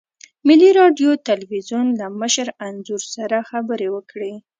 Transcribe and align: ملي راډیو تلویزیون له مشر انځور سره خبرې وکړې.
ملي 0.47 0.69
راډیو 0.79 1.11
تلویزیون 1.29 1.87
له 1.99 2.07
مشر 2.21 2.47
انځور 2.67 3.01
سره 3.15 3.37
خبرې 3.49 3.87
وکړې. 3.95 4.33